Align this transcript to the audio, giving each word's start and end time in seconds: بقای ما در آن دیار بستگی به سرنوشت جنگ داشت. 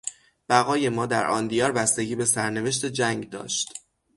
بقای 0.49 0.89
ما 0.89 1.05
در 1.05 1.27
آن 1.27 1.47
دیار 1.47 1.71
بستگی 1.71 2.15
به 2.15 2.25
سرنوشت 2.25 2.85
جنگ 2.85 3.29
داشت. 3.29 3.73